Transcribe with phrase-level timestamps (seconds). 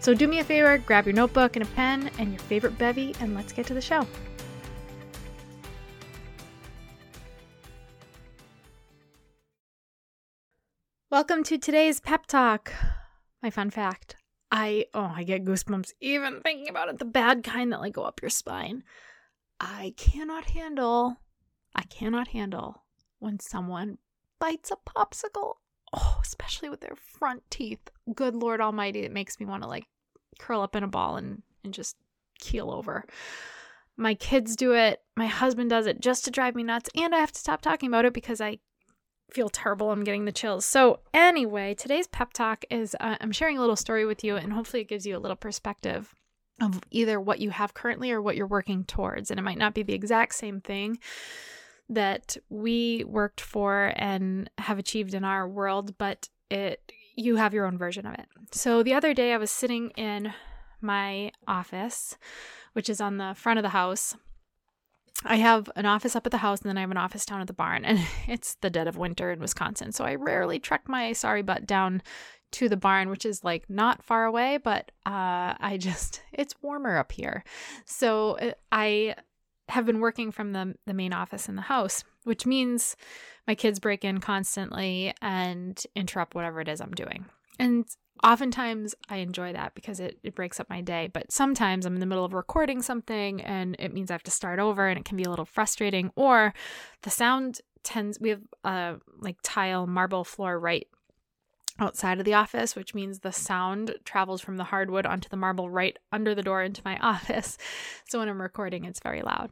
[0.00, 3.14] So do me a favor, grab your notebook and a pen and your favorite bevy,
[3.20, 4.06] and let's get to the show.
[11.10, 12.72] Welcome to today's pep talk.
[13.42, 14.16] My fun fact.
[14.50, 18.02] I oh, I get goosebumps even thinking about it, the bad kind that like go
[18.02, 18.82] up your spine.
[19.60, 21.18] I cannot handle
[21.76, 22.84] I cannot handle
[23.18, 23.98] when someone
[24.38, 25.56] bites a popsicle.
[25.92, 27.90] Oh, especially with their front teeth.
[28.14, 29.86] Good Lord Almighty, it makes me want to like
[30.38, 31.96] curl up in a ball and, and just
[32.38, 33.04] keel over.
[33.96, 35.02] My kids do it.
[35.16, 36.90] My husband does it just to drive me nuts.
[36.96, 38.58] And I have to stop talking about it because I
[39.30, 39.90] feel terrible.
[39.90, 40.64] I'm getting the chills.
[40.64, 44.52] So, anyway, today's pep talk is uh, I'm sharing a little story with you, and
[44.52, 46.14] hopefully, it gives you a little perspective
[46.60, 49.30] of either what you have currently or what you're working towards.
[49.30, 50.98] And it might not be the exact same thing
[51.90, 57.66] that we worked for and have achieved in our world, but it you have your
[57.66, 58.26] own version of it.
[58.52, 60.32] So the other day I was sitting in
[60.80, 62.16] my office,
[62.72, 64.16] which is on the front of the house.
[65.24, 67.42] I have an office up at the house and then I have an office down
[67.42, 69.92] at the barn and it's the dead of winter in Wisconsin.
[69.92, 72.02] So I rarely trek my sorry butt down
[72.52, 76.96] to the barn, which is like not far away, but uh, I just, it's warmer
[76.96, 77.44] up here.
[77.84, 79.16] So uh, I
[79.70, 82.96] have been working from the, the main office in the house, which means
[83.46, 87.26] my kids break in constantly and interrupt whatever it is I'm doing.
[87.58, 87.86] And
[88.24, 91.08] oftentimes I enjoy that because it, it breaks up my day.
[91.12, 94.30] But sometimes I'm in the middle of recording something and it means I have to
[94.30, 96.10] start over and it can be a little frustrating.
[96.16, 96.52] Or
[97.02, 100.86] the sound tends, we have a like tile marble floor right
[101.80, 105.70] outside of the office, which means the sound travels from the hardwood onto the marble
[105.70, 107.58] right under the door into my office.
[108.08, 109.50] So when I'm recording, it's very loud.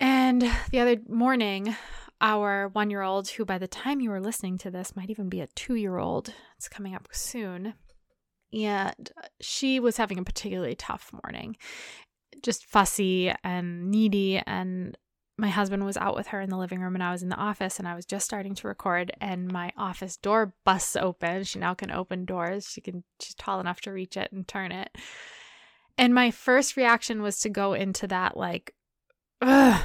[0.00, 1.74] And the other morning,
[2.20, 5.28] our one year old, who by the time you were listening to this might even
[5.28, 7.74] be a two year old, it's coming up soon,
[8.52, 9.10] and
[9.40, 11.56] she was having a particularly tough morning,
[12.42, 14.38] just fussy and needy.
[14.38, 14.96] And
[15.38, 17.36] my husband was out with her in the living room and I was in the
[17.36, 21.44] office and I was just starting to record and my office door busts open.
[21.44, 22.68] She now can open doors.
[22.68, 24.98] She can she's tall enough to reach it and turn it.
[25.96, 28.74] And my first reaction was to go into that like
[29.40, 29.80] ugh.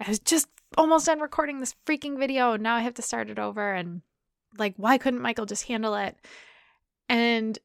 [0.00, 3.30] I was just almost done recording this freaking video and now I have to start
[3.30, 4.02] it over and
[4.58, 6.14] like why couldn't Michael just handle it?
[7.08, 7.58] And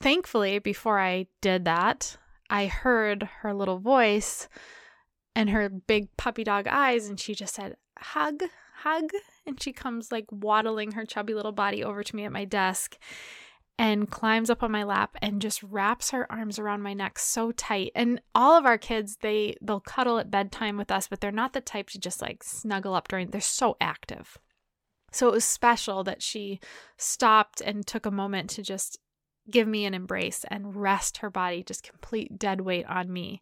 [0.00, 2.16] thankfully before I did that,
[2.50, 4.48] I heard her little voice
[5.38, 8.42] and her big puppy dog eyes and she just said hug
[8.78, 9.08] hug
[9.46, 12.98] and she comes like waddling her chubby little body over to me at my desk
[13.78, 17.52] and climbs up on my lap and just wraps her arms around my neck so
[17.52, 17.92] tight.
[17.94, 21.52] And all of our kids they they'll cuddle at bedtime with us but they're not
[21.52, 24.38] the type to just like snuggle up during they're so active.
[25.12, 26.58] So it was special that she
[26.96, 28.98] stopped and took a moment to just
[29.48, 33.40] give me an embrace and rest her body just complete dead weight on me.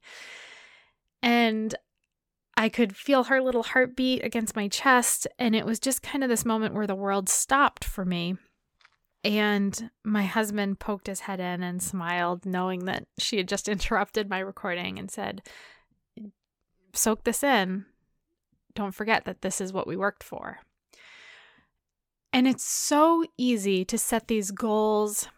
[1.23, 1.75] And
[2.57, 5.27] I could feel her little heartbeat against my chest.
[5.39, 8.37] And it was just kind of this moment where the world stopped for me.
[9.23, 14.31] And my husband poked his head in and smiled, knowing that she had just interrupted
[14.31, 15.43] my recording and said,
[16.93, 17.85] Soak this in.
[18.75, 20.61] Don't forget that this is what we worked for.
[22.33, 25.29] And it's so easy to set these goals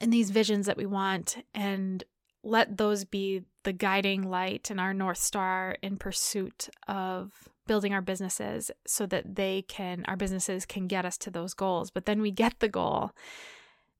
[0.00, 2.04] and these visions that we want and
[2.42, 8.00] let those be the guiding light and our North Star in pursuit of building our
[8.00, 11.90] businesses so that they can, our businesses can get us to those goals.
[11.90, 13.10] But then we get the goal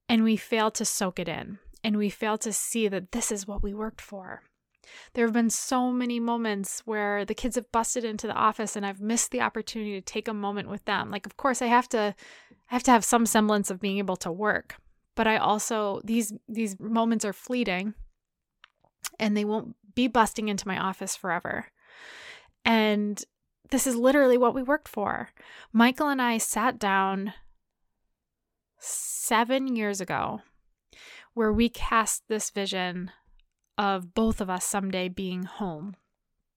[0.09, 3.47] and we fail to soak it in and we fail to see that this is
[3.47, 4.41] what we worked for.
[5.12, 8.87] There have been so many moments where the kids have busted into the office and
[8.87, 11.11] I've missed the opportunity to take a moment with them.
[11.11, 12.15] Like of course I have to
[12.70, 14.76] I have to have some semblance of being able to work,
[15.15, 17.93] but I also these these moments are fleeting
[19.19, 21.67] and they won't be busting into my office forever.
[22.65, 23.23] And
[23.71, 25.31] this is literally what we worked for.
[25.73, 27.35] Michael and I sat down
[28.79, 30.41] 7 years ago
[31.35, 33.11] where we cast this vision
[33.77, 35.97] of both of us someday being home.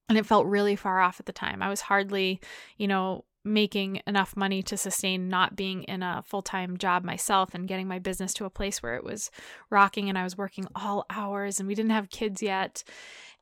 [0.10, 1.62] And it felt really far off at the time.
[1.62, 2.42] I was hardly,
[2.78, 7.54] you know, making enough money to sustain not being in a full time job myself
[7.54, 9.32] and getting my business to a place where it was
[9.70, 12.84] rocking and I was working all hours and we didn't have kids yet.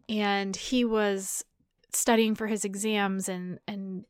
[0.07, 1.43] And he was
[1.93, 4.05] studying for his exams and, and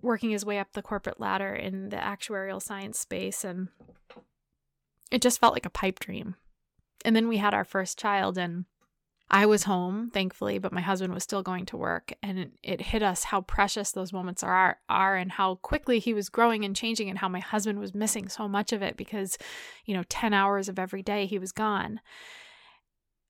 [0.00, 3.44] working his way up the corporate ladder in the actuarial science space.
[3.44, 3.68] And
[5.10, 6.36] it just felt like a pipe dream.
[7.04, 8.64] And then we had our first child and
[9.34, 12.80] I was home, thankfully, but my husband was still going to work, and it, it,
[12.82, 16.76] hit us how precious those moments are are and how quickly he was growing and
[16.76, 19.38] changing and how my husband was missing so much of it because,
[19.86, 22.00] you know, 10 hours of every day he was gone.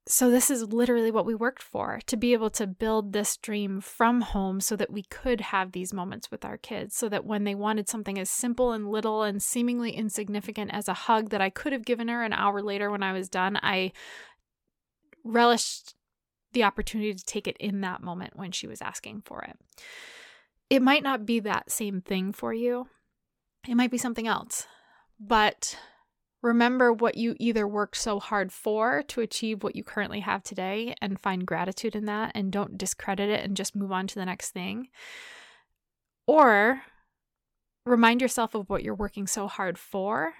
[0.09, 3.81] So this is literally what we worked for, to be able to build this dream
[3.81, 7.45] from home so that we could have these moments with our kids, so that when
[7.45, 11.51] they wanted something as simple and little and seemingly insignificant as a hug that I
[11.51, 13.93] could have given her an hour later when I was done, I
[15.25, 15.95] relished
[16.53, 19.57] the opportunity to take it in that moment when she was asking for it.
[20.71, 22.89] It might not be that same thing for you,
[23.69, 24.67] it might be something else.
[25.21, 25.79] But
[26.43, 30.95] remember what you either worked so hard for to achieve what you currently have today
[31.01, 34.27] and find gratitude in that and don't discredit it and just move on to the
[34.27, 34.89] next thing.
[36.27, 36.83] Or
[37.87, 40.35] remind yourself of what you're working so hard for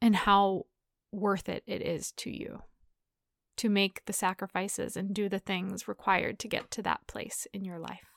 [0.00, 0.66] and how
[1.12, 2.62] worth it it is to you
[3.56, 7.64] to make the sacrifices and do the things required to get to that place in
[7.64, 8.14] your life.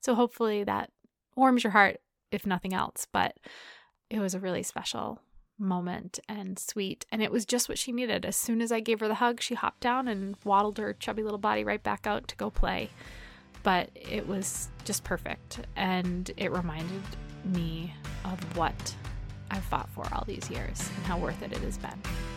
[0.00, 0.90] So hopefully that
[1.36, 1.98] warms your heart,
[2.30, 3.06] if nothing else.
[3.10, 3.36] But
[4.10, 5.20] it was a really special
[5.58, 7.06] moment and sweet.
[7.10, 8.26] And it was just what she needed.
[8.26, 11.22] As soon as I gave her the hug, she hopped down and waddled her chubby
[11.22, 12.90] little body right back out to go play.
[13.62, 15.60] But it was just perfect.
[15.76, 17.02] And it reminded
[17.44, 18.94] me of what
[19.50, 22.35] I've fought for all these years and how worth it it has been.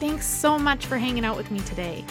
[0.00, 2.06] Thanks so much for hanging out with me today.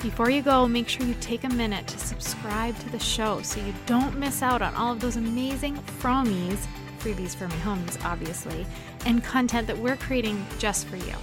[0.00, 3.60] Before you go, make sure you take a minute to subscribe to the show so
[3.60, 6.64] you don't miss out on all of those amazing fromies,
[7.00, 8.64] freebies for my homies, obviously,
[9.06, 11.14] and content that we're creating just for you.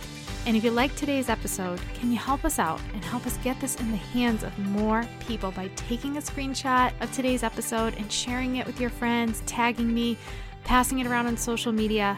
[0.45, 3.57] And if you like today's episode, can you help us out and help us get
[3.61, 8.11] this in the hands of more people by taking a screenshot of today's episode and
[8.11, 10.17] sharing it with your friends, tagging me,
[10.65, 12.17] passing it around on social media?